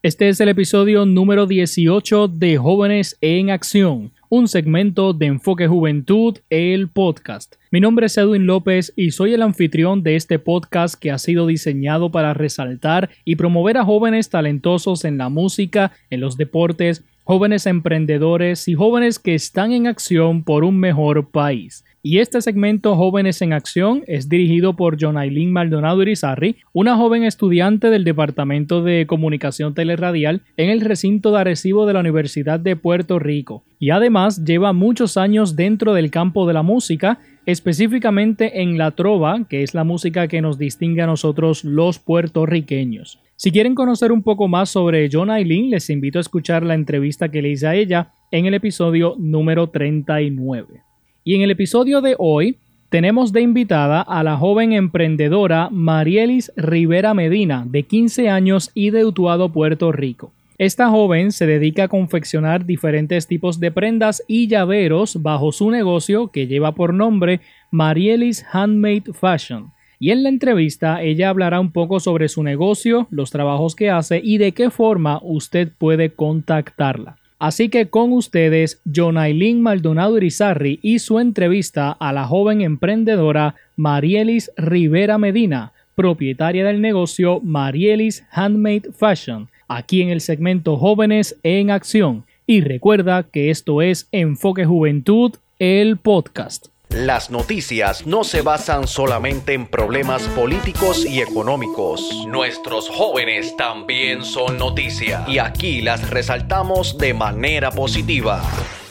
[0.00, 6.38] Este es el episodio número 18 de Jóvenes en Acción, un segmento de Enfoque Juventud,
[6.50, 7.56] el podcast.
[7.72, 11.48] Mi nombre es Edwin López y soy el anfitrión de este podcast que ha sido
[11.48, 17.66] diseñado para resaltar y promover a jóvenes talentosos en la música, en los deportes, jóvenes
[17.66, 21.84] emprendedores y jóvenes que están en acción por un mejor país.
[22.10, 27.90] Y este segmento Jóvenes en Acción es dirigido por Jonailin Maldonado Irizarri, una joven estudiante
[27.90, 33.18] del Departamento de Comunicación Teleradial en el recinto de Arecibo de la Universidad de Puerto
[33.18, 33.62] Rico.
[33.78, 39.44] Y además lleva muchos años dentro del campo de la música, específicamente en la trova,
[39.46, 43.20] que es la música que nos distingue a nosotros los puertorriqueños.
[43.36, 47.30] Si quieren conocer un poco más sobre John Aileen, les invito a escuchar la entrevista
[47.30, 50.87] que le hice a ella en el episodio número 39.
[51.28, 52.56] Y en el episodio de hoy
[52.88, 59.04] tenemos de invitada a la joven emprendedora Marielis Rivera Medina, de 15 años y de
[59.04, 60.32] Utuado, Puerto Rico.
[60.56, 66.28] Esta joven se dedica a confeccionar diferentes tipos de prendas y llaveros bajo su negocio
[66.28, 69.70] que lleva por nombre Marielis Handmade Fashion.
[70.00, 74.18] Y en la entrevista ella hablará un poco sobre su negocio, los trabajos que hace
[74.24, 77.17] y de qué forma usted puede contactarla.
[77.38, 84.50] Así que con ustedes, Jonailin Maldonado Irizarri y su entrevista a la joven emprendedora Marielis
[84.56, 92.24] Rivera Medina, propietaria del negocio Marielis Handmade Fashion, aquí en el segmento Jóvenes en Acción.
[92.46, 96.68] Y recuerda que esto es Enfoque Juventud, el podcast.
[96.90, 102.24] Las noticias no se basan solamente en problemas políticos y económicos.
[102.26, 108.42] Nuestros jóvenes también son noticia y aquí las resaltamos de manera positiva.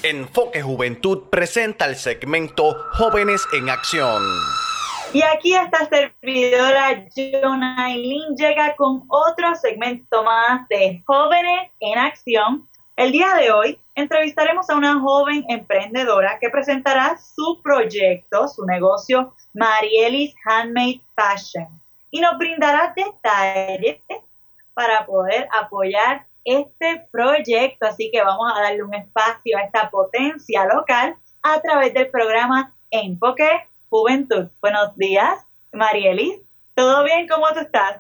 [0.03, 4.22] Enfoque Juventud presenta el segmento Jóvenes en Acción.
[5.12, 12.70] Y aquí esta servidora Jonailin llega con otro segmento más de Jóvenes en Acción.
[12.95, 19.34] El día de hoy entrevistaremos a una joven emprendedora que presentará su proyecto, su negocio
[19.56, 21.68] Marielis Handmade Fashion
[22.12, 24.00] y nos brindará detalles
[24.75, 27.88] para poder apoyar este proyecto.
[27.88, 32.75] Así que vamos a darle un espacio a esta potencia local a través del programa
[32.91, 33.50] Enfoque
[33.90, 34.47] Juventud.
[34.62, 35.44] Buenos días,
[35.74, 36.40] Marielis.
[36.75, 37.28] ¿Todo bien?
[37.28, 37.97] ¿Cómo tú estás?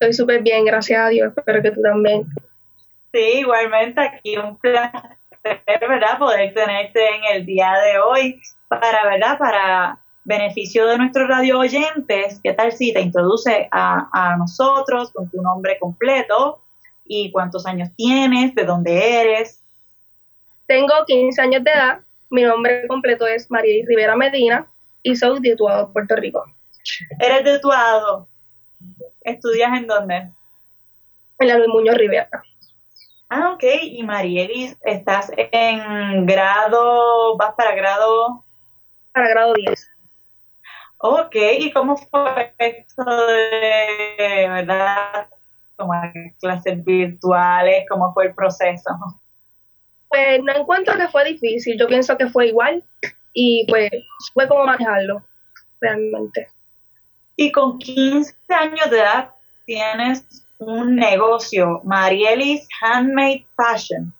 [0.00, 1.34] Estoy súper bien, gracias a Dios.
[1.36, 2.24] Espero que tú también.
[3.12, 6.18] Sí, igualmente aquí un placer ¿verdad?
[6.18, 9.38] Poder tenerte en el día de hoy para, ¿verdad?
[9.38, 15.30] Para beneficio de nuestros radio oyentes, ¿qué tal si te introduce a, a nosotros con
[15.30, 16.62] tu nombre completo
[17.04, 19.62] y cuántos años tienes, de dónde eres?
[20.66, 22.00] Tengo 15 años de edad,
[22.30, 24.66] mi nombre completo es María Rivera Medina
[25.02, 25.56] y soy de
[25.92, 26.44] Puerto Rico.
[27.20, 28.26] ¿Eres de Tuado?
[29.20, 30.30] ¿Estudias en dónde?
[31.38, 32.28] En la Luis Muñoz Rivera.
[33.28, 33.64] Ah, ok.
[33.82, 38.44] Y Marielis, ¿estás en grado, vas para grado?
[39.12, 39.90] Para grado 10.
[41.06, 45.28] Ok, ¿y cómo fue esto de, verdad,
[45.76, 45.92] como
[46.40, 48.90] clases virtuales, cómo fue el proceso?
[50.08, 52.82] Pues no encuentro que fue difícil, yo pienso que fue igual
[53.34, 53.90] y pues
[54.32, 55.22] fue como manejarlo,
[55.78, 56.48] realmente.
[57.36, 59.30] Y con 15 años de edad
[59.66, 64.12] tienes un negocio, Marielis Handmade Fashion.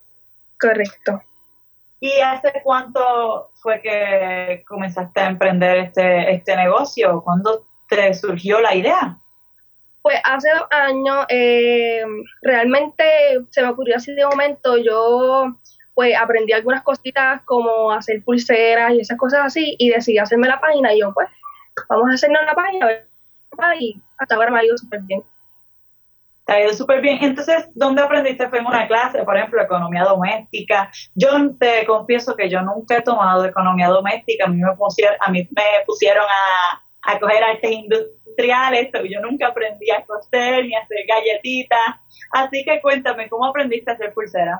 [0.61, 1.23] Correcto.
[2.01, 7.23] ¿Y hace cuánto fue que comenzaste a emprender este, este negocio?
[7.23, 9.17] ¿Cuándo te surgió la idea?
[10.03, 12.05] Pues hace dos años, eh,
[12.43, 13.05] realmente
[13.51, 15.57] se me ocurrió así de momento, yo
[15.95, 20.61] pues aprendí algunas cositas como hacer pulseras y esas cosas así y decidí hacerme la
[20.61, 21.29] página y yo pues
[21.89, 22.89] vamos a hacernos la página
[23.81, 25.23] y hasta ahora me ha ido súper bien.
[26.47, 27.19] Te ha ido súper bien.
[27.23, 28.49] Entonces, ¿dónde aprendiste?
[28.49, 30.91] Fue en una clase, por ejemplo, economía doméstica.
[31.15, 31.29] Yo
[31.59, 34.45] te confieso que yo nunca he tomado economía doméstica.
[34.45, 39.21] A mí me pusieron a, mí me pusieron a, a coger artes industriales, pero yo
[39.21, 41.97] nunca aprendí a coser ni a hacer galletitas.
[42.33, 44.59] Así que cuéntame, ¿cómo aprendiste a hacer pulsera?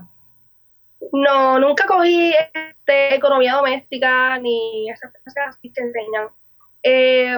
[1.13, 6.29] No, nunca cogí este, economía doméstica ni esas cosas que enseñan.
[6.83, 7.37] Eh,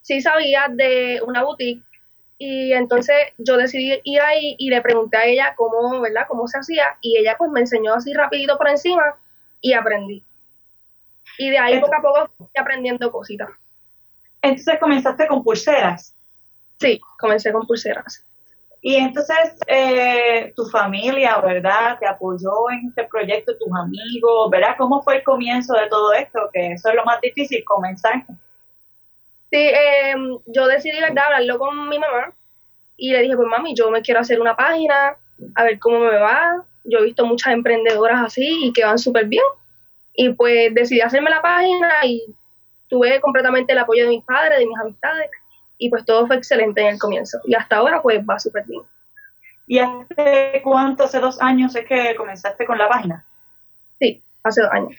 [0.00, 1.82] sí sabía de una boutique
[2.44, 6.26] y entonces yo decidí ir ahí y le pregunté a ella cómo, ¿verdad?
[6.26, 9.14] Cómo se hacía y ella pues me enseñó así rapidito por encima
[9.60, 10.24] y aprendí.
[11.38, 13.48] Y de ahí poco a poco fui aprendiendo cositas.
[14.42, 16.16] Entonces comenzaste con pulseras.
[16.80, 18.24] Sí, comencé con pulseras.
[18.80, 21.96] Y entonces eh, tu familia, ¿verdad?
[22.00, 24.74] Te apoyó en este proyecto, tus amigos, ¿verdad?
[24.76, 26.50] ¿Cómo fue el comienzo de todo esto?
[26.52, 28.14] Que eso es lo más difícil, comenzar.
[29.52, 32.32] Sí, em, yo decidí, ¿verdad?, hablarlo con mi mamá
[32.96, 35.14] y le dije, pues mami, yo me quiero hacer una página
[35.54, 36.64] a ver cómo me va.
[36.84, 39.44] Yo he visto muchas emprendedoras así y que van súper bien.
[40.14, 42.34] Y pues decidí hacerme la página y
[42.88, 45.30] tuve completamente el apoyo de mis padres, de mis amistades,
[45.76, 47.38] y pues todo fue excelente en el comienzo.
[47.44, 48.82] Y hasta ahora pues va súper bien.
[49.66, 53.26] ¿Y hace cuánto, hace dos años es que comenzaste con la página?
[53.98, 54.96] Sí, hace dos años.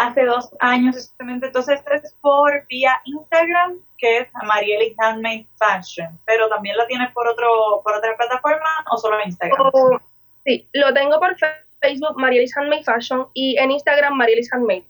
[0.00, 6.48] Hace dos años exactamente, entonces es por vía Instagram, que es Marieli Handmade Fashion, pero
[6.48, 9.70] también lo tienes por otro por otra plataforma o solo en Instagram?
[9.74, 10.00] Oh,
[10.44, 11.36] sí, lo tengo por
[11.82, 14.86] Facebook Marielis Handmade Fashion y en Instagram Marielis Handmade.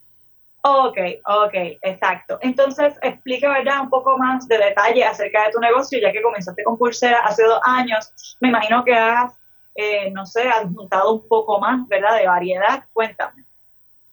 [0.63, 2.39] Ok, ok, exacto.
[2.43, 6.63] Entonces, explica, ¿verdad?, un poco más de detalle acerca de tu negocio, ya que comenzaste
[6.63, 8.37] con Pulsera hace dos años.
[8.41, 9.33] Me imagino que has,
[9.75, 12.85] eh, no sé, has juntado un poco más, ¿verdad?, de variedad.
[12.93, 13.50] Cuéntame.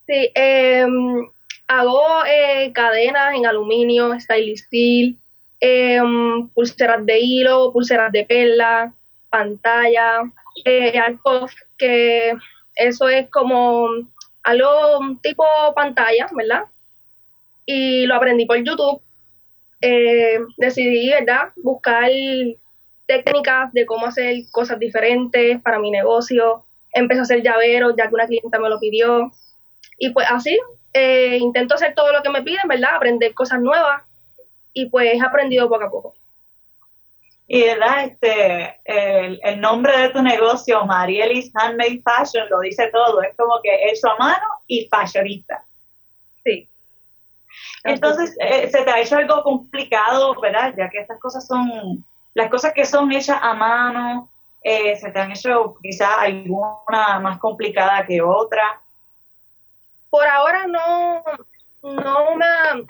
[0.07, 1.27] Sí, em,
[1.67, 5.17] hago eh, cadenas en aluminio, stainless steel,
[5.59, 8.93] em, pulseras de hilo, pulseras de perla,
[9.29, 10.21] pantalla,
[10.65, 10.93] eh,
[11.77, 12.33] que
[12.75, 13.87] eso es como
[14.43, 14.69] algo
[15.21, 15.43] tipo
[15.75, 16.63] pantalla, ¿verdad?
[17.65, 19.01] Y lo aprendí por YouTube.
[19.81, 21.51] Eh, decidí, ¿verdad?
[21.57, 22.09] Buscar
[23.07, 26.63] técnicas de cómo hacer cosas diferentes para mi negocio.
[26.93, 29.31] Empecé a hacer llaveros ya que una clienta me lo pidió.
[29.97, 30.57] Y pues así,
[30.93, 32.95] eh, intento hacer todo lo que me piden, ¿verdad?
[32.95, 34.03] Aprender cosas nuevas.
[34.73, 36.13] Y pues he aprendido poco a poco.
[37.49, 43.21] Y verdad, este, el, nombre de tu negocio, Marielis Handmade Fashion, lo dice todo.
[43.21, 45.63] Es como que hecho a mano y fashionista.
[46.43, 46.67] Sí.
[47.85, 50.73] Entonces, eh, se te ha hecho algo complicado, ¿verdad?
[50.77, 52.03] Ya que estas cosas son,
[52.33, 54.29] las cosas que son hechas a mano,
[54.61, 58.81] eh, se te han hecho quizás alguna más complicada que otra.
[60.09, 61.23] Por ahora no,
[61.83, 62.45] no me,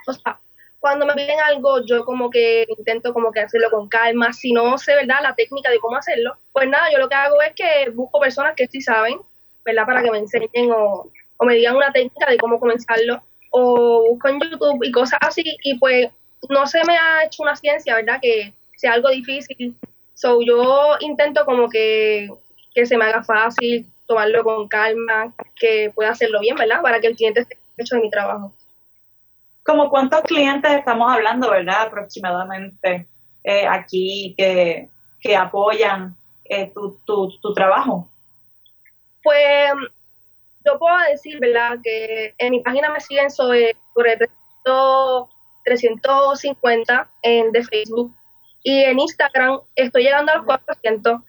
[0.06, 0.38] o sea,
[0.80, 4.32] cuando me piden algo, yo como que intento como que hacerlo con calma.
[4.32, 7.40] Si no sé, ¿verdad?, la técnica de cómo hacerlo, pues nada, yo lo que hago
[7.42, 9.18] es que busco personas que sí saben,
[9.64, 11.10] ¿verdad?, para que me enseñen o,
[11.40, 15.78] me digan una técnica de cómo comenzarlo, o busco en YouTube y cosas así, y
[15.78, 16.10] pues
[16.48, 19.74] no se me ha hecho una ciencia, ¿verdad?, que sea algo difícil.
[20.14, 22.28] So yo intento como que,
[22.74, 27.06] que se me haga fácil, tomarlo con calma, que pueda hacerlo bien, ¿verdad?, para que
[27.06, 28.52] el cliente esté hecho de mi trabajo
[29.68, 31.82] como cuántos clientes estamos hablando, ¿verdad?
[31.82, 33.06] Aproximadamente
[33.44, 34.88] eh, aquí que,
[35.36, 36.16] apoyan
[36.46, 38.08] eh, tu, tu, trabajo.
[39.22, 39.70] Pues
[40.64, 41.76] yo puedo decir, ¿verdad?
[41.84, 44.16] Que en mi página me siguen sobre, sobre
[45.64, 48.10] 350 en, de Facebook
[48.62, 51.20] y en Instagram estoy llegando a los 400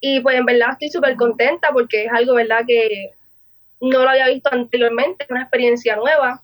[0.00, 2.64] y pues en verdad estoy súper contenta porque es algo, ¿verdad?
[2.66, 3.10] Que
[3.80, 6.42] no lo había visto anteriormente, es una experiencia nueva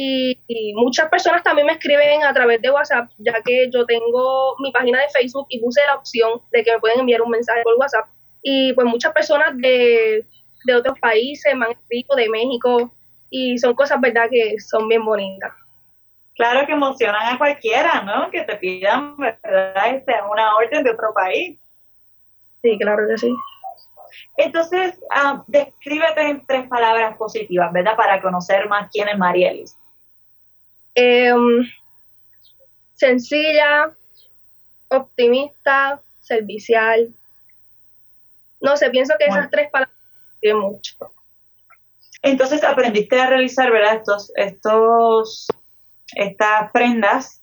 [0.00, 4.70] y, muchas personas también me escriben a través de WhatsApp, ya que yo tengo mi
[4.70, 7.74] página de Facebook y puse la opción de que me pueden enviar un mensaje por
[7.74, 8.06] WhatsApp.
[8.40, 10.24] Y pues muchas personas de,
[10.78, 12.92] otros países me han escrito, de México,
[13.28, 15.52] y son cosas, ¿verdad?, que son bien bonitas.
[16.36, 18.30] Claro que emocionan a cualquiera, ¿no?
[18.30, 21.58] Que te pidan, ¿verdad?, este, una orden de otro país.
[22.62, 23.34] Sí, claro que sí.
[24.36, 27.96] Entonces, uh, descríbete en tres palabras positivas, ¿verdad?
[27.96, 29.76] Para conocer más quién es Marielis.
[30.94, 31.64] Em,
[32.94, 33.92] sencilla,
[34.88, 37.14] optimista, servicial.
[38.60, 39.96] No sé, pienso que esas tres palabras
[40.40, 40.96] tienen mucho.
[42.22, 43.96] Entonces aprendiste a realizar, ¿verdad?
[43.96, 45.48] Estos, estos,
[46.16, 47.37] estas prendas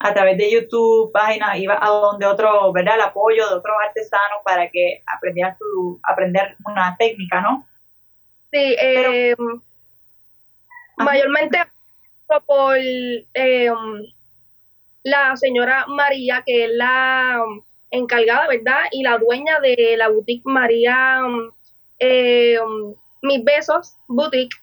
[0.00, 2.94] a través de YouTube, página, iba a donde otro, ¿verdad?
[2.96, 7.66] El apoyo de otros artesanos para que aprendieras tu, aprender una técnica, ¿no?
[8.52, 9.34] Sí, eh,
[10.96, 11.58] mayormente
[12.46, 13.70] por eh,
[15.02, 17.42] la señora María, que es la
[17.90, 18.82] encargada, ¿verdad?
[18.92, 21.20] Y la dueña de la boutique María
[21.98, 22.58] eh,
[23.22, 24.56] Mis Besos Boutique.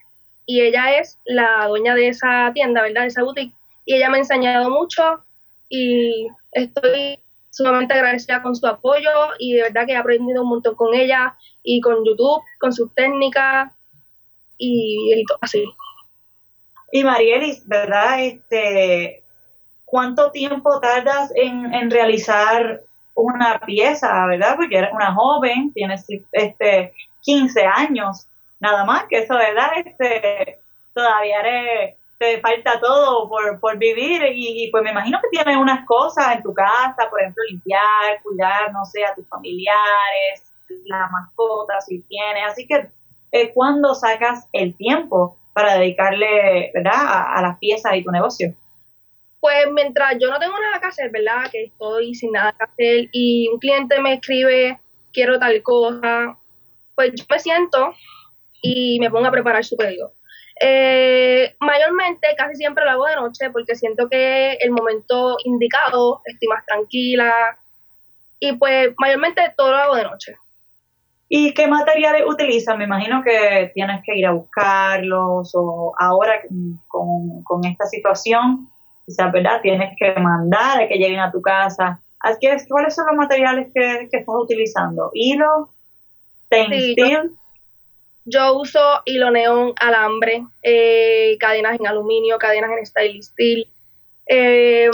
[0.46, 3.02] Y ella es la dueña de esa tienda, ¿verdad?
[3.02, 3.56] De esa boutique.
[3.86, 5.24] Y ella me ha enseñado mucho
[5.70, 10.76] y estoy sumamente agradecida con su apoyo y de verdad que he aprendido un montón
[10.76, 13.72] con ella y con YouTube, con sus técnicas
[14.58, 15.64] y, y así.
[16.92, 18.24] Y Marielis, ¿verdad?
[18.24, 19.24] Este,
[19.86, 22.82] ¿Cuánto tiempo tardas en, realizar
[23.14, 24.56] una pieza, verdad?
[24.56, 28.28] Porque eres una joven, tienes este 15 años,
[28.60, 29.72] nada más que eso, ¿verdad?
[29.86, 30.60] Este,
[30.94, 31.40] todavía
[32.18, 36.44] te falta todo por, por vivir y, pues me imagino que tienes unas cosas en
[36.44, 40.44] tu casa, por ejemplo, limpiar, cuidar, no sé, a tus familiares,
[40.86, 42.44] la mascota, si tienes.
[42.48, 42.90] Así que,
[43.32, 46.94] eh, ¿cuándo sacas el tiempo para dedicarle, ¿verdad?,
[47.36, 48.54] a, las piezas y tu negocio?
[49.40, 51.52] Pues mientras yo no tengo nada que hacer, ¿verdad?
[51.52, 54.80] Que estoy sin nada que hacer y un cliente me escribe
[55.14, 56.38] quiero tal cosa,
[56.94, 57.94] pues yo me siento
[58.62, 60.12] y me pongo a preparar su pedido.
[60.62, 66.48] Eh, mayormente casi siempre lo hago de noche porque siento que el momento indicado estoy
[66.48, 67.60] más tranquila
[68.40, 70.36] y pues mayormente todo lo hago de noche.
[71.28, 72.78] ¿Y qué materiales utilizan?
[72.78, 76.42] Me imagino que tienes que ir a buscarlos o ahora
[76.88, 78.70] con, esta situación,
[79.06, 79.60] quizás, ¿verdad?
[79.62, 82.00] Tienes que mandar a que lleguen a tu casa.
[82.70, 85.10] ¿Cuáles son los materiales que, estás utilizando?
[85.14, 85.70] ¿Hilo?
[86.50, 87.36] ¿Textil?
[88.26, 93.68] Yo, uso hilo neón, alambre, eh, cadenas en aluminio, cadenas en stainless steel,
[94.26, 94.90] eh,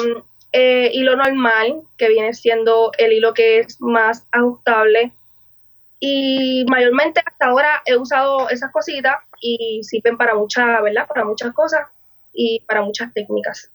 [0.51, 5.13] eh, hilo normal, que viene siendo el hilo que es más ajustable,
[5.99, 11.07] y mayormente hasta ahora he usado esas cositas y sirven para muchas, ¿verdad?
[11.07, 11.87] Para muchas cosas
[12.33, 13.69] y para muchas técnicas.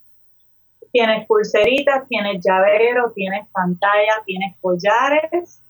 [0.92, 5.60] Tienes pulseritas, tienes llavero, tienes pantalla, tienes collares.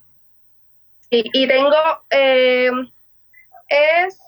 [1.11, 1.77] y tengo,
[2.11, 2.71] eh,
[3.69, 4.19] es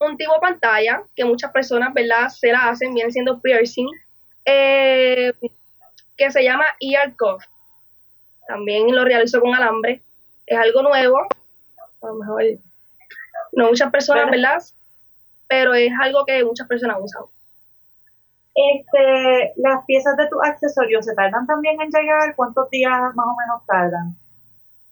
[0.00, 2.28] un tipo de pantalla que muchas personas, ¿verdad?
[2.28, 3.88] Se la hacen, viene siendo piercing,
[4.44, 5.32] eh,
[6.16, 7.44] que se llama ear cuff.
[8.46, 10.02] También lo realizo con alambre.
[10.46, 11.18] Es algo nuevo,
[12.02, 12.42] a lo mejor
[13.52, 14.62] no muchas personas, ¿verdad?
[15.48, 17.22] Pero es algo que muchas personas usan.
[18.54, 23.36] Este, las piezas de tus accesorios se tardan también en llegar, ¿cuántos días más o
[23.36, 24.16] menos tardan?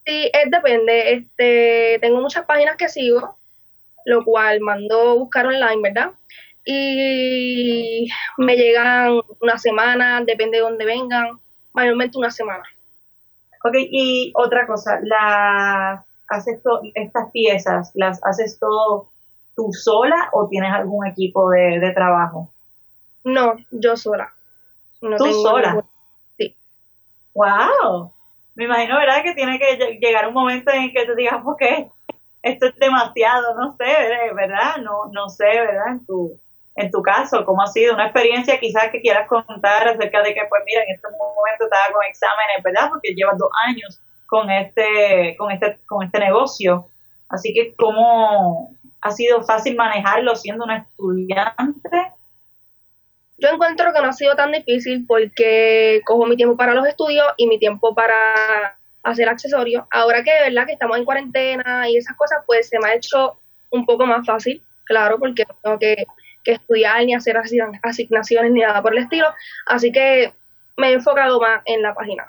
[0.05, 1.15] Sí, es depende.
[1.15, 3.37] Este, tengo muchas páginas que sigo,
[4.07, 6.13] lo cual mando buscar online, ¿verdad?
[6.65, 8.09] Y
[8.39, 11.39] me llegan una semana, depende de dónde vengan,
[11.73, 12.65] mayormente una semana.
[13.65, 16.61] Ok, y otra cosa, la haces
[16.95, 19.11] estas piezas, las haces todo
[19.57, 22.49] tú sola o tienes algún equipo de, trabajo?
[23.25, 24.33] No, yo sola.
[25.01, 25.85] ¿Tú sola?
[26.37, 26.55] Sí.
[27.35, 28.13] ¡Wow!
[28.55, 29.23] Me imagino, ¿verdad?
[29.25, 31.91] Que tiene que llegar un momento en que te digas, ok,
[32.47, 34.77] esto es demasiado, no sé, ¿verdad?
[34.83, 35.89] No, no sé, ¿verdad?
[35.89, 36.39] En tu,
[36.77, 37.95] en tu caso, ¿cómo ha sido?
[37.95, 41.93] Una experiencia quizás que quieras contar acerca de que, pues mira, en este momento estaba
[41.93, 42.89] con exámenes, ¿verdad?
[42.91, 46.89] Porque llevas dos años con este, con este, con este negocio.
[47.29, 52.13] Así que, ¿cómo ha sido fácil manejarlo siendo una estudiante?
[53.39, 57.27] Yo encuentro que no ha sido tan difícil porque cojo mi tiempo para los estudios
[57.37, 59.85] y mi tiempo para hacer accesorios.
[59.91, 62.95] Ahora que de verdad que estamos en cuarentena y esas cosas, pues se me ha
[62.95, 63.39] hecho
[63.71, 66.07] un poco más fácil, claro, porque no tengo que,
[66.45, 67.37] que estudiar ni hacer
[67.83, 69.29] asignaciones ni nada por el estilo.
[69.67, 70.33] Así que
[70.77, 72.27] me he enfocado más en la página.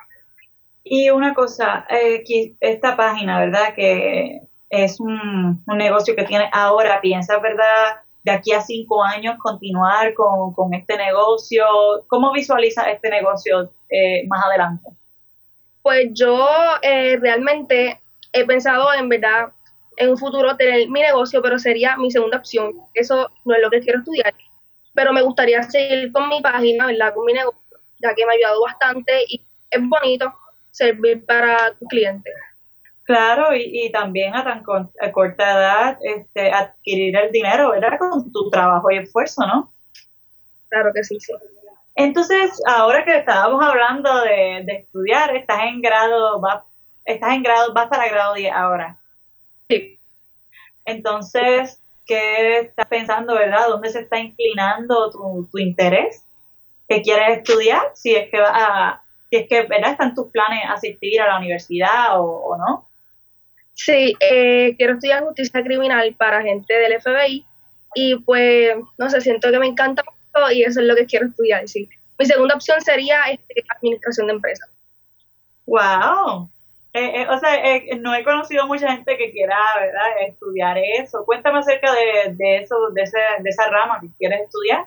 [0.84, 2.22] Y una cosa, eh,
[2.60, 3.74] esta página, ¿verdad?
[3.74, 7.96] Que es un, negocio que tiene ahora, ¿piensas, verdad?
[8.22, 11.64] De aquí a cinco años continuar con, este negocio.
[12.06, 14.88] ¿Cómo visualiza este negocio eh, más adelante?
[15.82, 16.48] Pues yo
[16.82, 18.00] eh, realmente
[18.32, 19.48] he pensado en verdad
[19.96, 22.72] en un futuro tener mi negocio, pero sería mi segunda opción.
[22.94, 24.34] Eso no es lo que quiero estudiar.
[24.94, 27.14] Pero me gustaría seguir con mi página, ¿verdad?
[27.14, 27.60] Con mi negocio,
[28.00, 30.32] ya que me ha ayudado bastante y es bonito
[30.70, 32.30] servir para tu cliente.
[33.04, 37.98] Claro, y, también a tan corta edad este, adquirir el dinero, ¿verdad?
[37.98, 39.72] Con tu trabajo y esfuerzo, ¿no?
[40.68, 41.32] Claro que sí, sí.
[41.98, 46.64] Entonces, ahora que estábamos hablando de, estudiar, estás en grado, va,
[47.04, 48.96] estás en grado, vas para grado 10 ahora.
[49.68, 49.98] Sí.
[50.84, 53.66] Entonces, ¿qué estás pensando, verdad?
[53.68, 56.24] ¿Dónde se está inclinando tu, tu interés?
[56.88, 57.90] ¿Qué quieres estudiar?
[57.94, 59.90] Si es que a, si es que, ¿verdad?
[59.90, 62.86] ¿Están tus planes asistir a la universidad o, no?
[63.74, 67.44] Sí, eh, quiero estudiar justicia criminal para gente del FBI
[67.96, 70.04] y pues, no sé, siento que me encanta
[70.52, 71.88] y eso es lo que quiero estudiar, sí.
[72.18, 74.68] Mi segunda opción sería este, administración de empresas.
[75.66, 76.50] ¡Wow!
[76.94, 77.52] Eh, eh, o sea,
[77.98, 81.24] no he conocido mucha gente que quiera, ¿verdad?, estudiar eso.
[81.24, 84.86] Cuéntame acerca de, de eso, de, ese, de esa rama que quieres estudiar.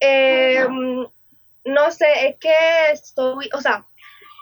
[0.00, 0.64] Eh,
[1.64, 2.54] no sé, es que
[2.92, 3.84] estoy, o sea,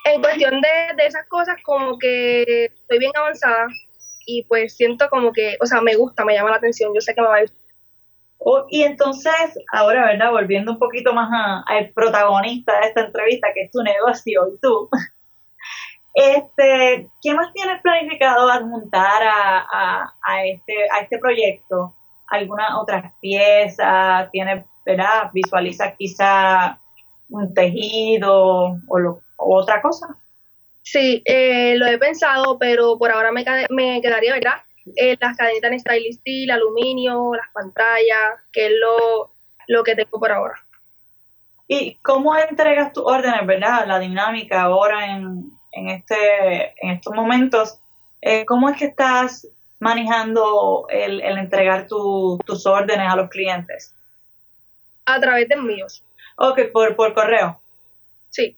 [0.05, 3.67] en cuestión de, esas cosas, como que estoy bien avanzada
[4.27, 7.15] y pues siento como que, o sea, me gusta, me llama la atención, yo sé
[7.15, 7.45] que me va a.
[8.39, 9.33] Oh, y entonces,
[9.73, 10.31] ahora, ¿verdad?
[10.31, 11.29] Volviendo un poquito más
[11.67, 14.89] al protagonista de esta entrevista, que es tu negocio y tú.
[16.19, 21.95] Este, ¿Qué más tienes planificado adjuntar a, a, este, a este proyecto?
[22.29, 24.31] ¿Algunas otras piezas?
[24.31, 25.31] ¿Tienes, verdad?
[25.35, 26.81] ¿Visualizas quizá
[27.29, 30.07] un tejido o, lo, otra cosa.
[30.83, 34.63] Sí, eh, lo he pensado, pero por ahora me, me quedaría, ¿verdad?
[34.95, 39.33] Eh, las cadenas en stainless steel, aluminio, las pantallas, que es lo,
[39.67, 40.55] lo que tengo por ahora.
[41.67, 43.87] ¿Y cómo entregas tus órdenes, verdad?
[43.87, 47.81] La dinámica ahora en, en, este, en estos momentos.
[48.21, 49.49] eh, ¿cómo es que estás
[49.81, 53.93] manejando el, entregar tus órdenes a los clientes?
[55.05, 56.05] A través de envíos.
[56.37, 57.61] Ok, por, por correo.
[58.31, 58.57] Sí.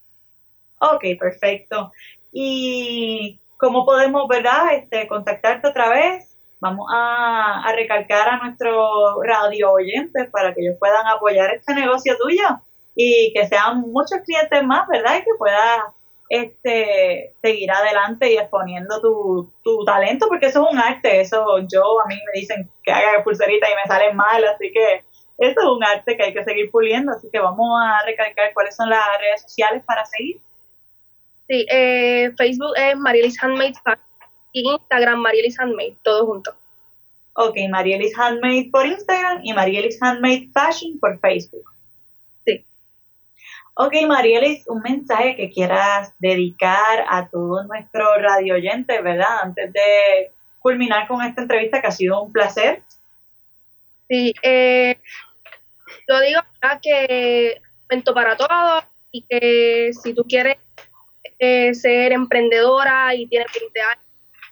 [0.80, 1.92] Ok, perfecto.
[2.32, 6.36] ¿Y cómo podemos, verdad, este, contactarte otra vez?
[6.60, 12.48] Vamos a, recalcar a nuestros radio oyentes para que ellos puedan apoyar este negocio tuyo
[12.96, 15.18] y que sean muchos clientes más, ¿verdad?
[15.18, 15.82] Y que puedas
[16.28, 22.00] este, seguir adelante y exponiendo tu, tu talento, porque eso es un arte, eso yo,
[22.00, 25.04] a mí me dicen que haga pulserita y me salen mal, así que
[25.38, 28.74] eso es un arte que hay que seguir puliendo, así que vamos a recalcar cuáles
[28.74, 30.40] son las redes sociales para seguir.
[31.48, 33.74] Sí, eh, Facebook es Marielis Handmade
[34.52, 36.54] y Instagram Marielis Handmade, todo junto.
[37.34, 41.64] Ok, Marielis Handmade por Instagram y Marielis Handmade Fashion por Facebook.
[43.80, 49.38] Ok, Marielis, un mensaje que quieras dedicar a todos nuestros radio oyentes, ¿verdad?
[49.40, 52.82] Antes de culminar con esta entrevista, que ha sido un placer.
[54.08, 54.98] Sí, eh,
[56.08, 56.40] yo digo
[56.82, 60.56] que momento para todos y que si tú quieres
[61.38, 64.04] eh, ser emprendedora y tienes 20 años,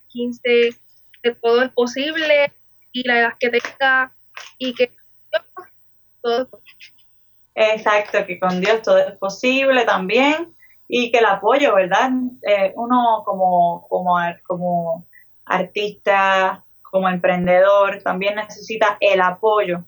[0.09, 0.71] 15,
[1.23, 2.53] que todo es posible
[2.93, 4.13] y la edad que tenga
[4.59, 4.93] y que
[6.23, 6.77] todo es posible.
[7.55, 10.55] Exacto, que con Dios todo es posible también
[10.89, 12.11] y que el apoyo, ¿verdad?
[12.47, 14.17] Eh, uno como, como,
[14.47, 15.07] como
[15.45, 19.85] artista, como emprendedor, también necesita el apoyo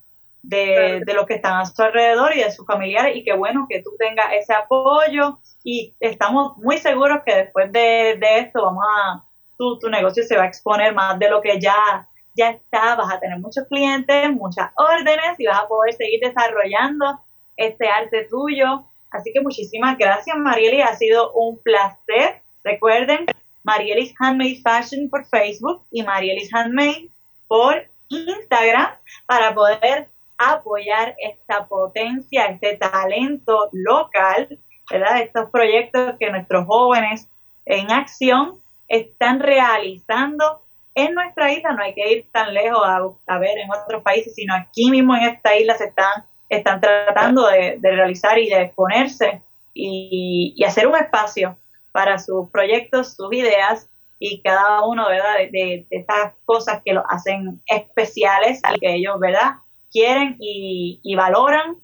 [0.48, 3.66] de, de, los que están a su alrededor y de sus familiares y qué bueno
[3.68, 8.84] que tú tengas ese apoyo y estamos muy seguros que después de, de esto vamos
[8.88, 9.22] a,
[9.58, 13.12] tu, tu negocio se va a exponer más de lo que ya, ya está, vas
[13.12, 17.20] a tener muchos clientes, muchas órdenes y vas a poder seguir desarrollando
[17.56, 18.84] este arte tuyo.
[19.10, 20.84] Así que muchísimas gracias, Marielis.
[20.84, 22.40] Ha sido un placer.
[22.64, 23.26] Recuerden,
[23.64, 27.08] Marielis Handmade Fashion por Facebook y Marielis Handmade
[27.48, 28.92] por Instagram
[29.26, 34.58] para poder apoyar esta potencia, este talento local,
[34.90, 35.20] ¿verdad?
[35.20, 37.28] Estos proyectos que nuestros jóvenes
[37.66, 38.54] en acción
[38.88, 40.62] están realizando
[40.94, 41.72] en nuestra isla.
[41.72, 42.80] No hay que ir tan lejos
[43.26, 47.46] a, ver en otros países, sino aquí mismo en esta isla se están están tratando
[47.46, 49.42] de, realizar y de exponerse
[49.74, 51.56] y, hacer un espacio
[51.92, 55.36] para sus proyectos, sus ideas y cada uno ¿verdad?
[55.52, 59.56] De, estas cosas que lo hacen especiales y que ellos ¿verdad?
[59.92, 61.76] Quieren y, valoran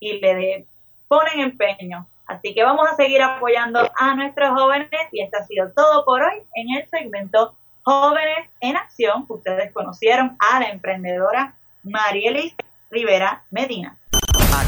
[0.00, 0.66] y le
[1.08, 2.06] ponen empeño.
[2.26, 6.22] Así que vamos a seguir apoyando a nuestros jóvenes y esto ha sido todo por
[6.22, 9.26] hoy en el segmento Jóvenes en Acción.
[9.28, 12.54] Ustedes conocieron a la emprendedora Marielis
[12.90, 13.98] Rivera Medina.